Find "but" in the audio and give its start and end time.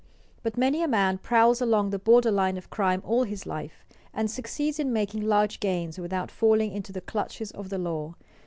0.41-0.57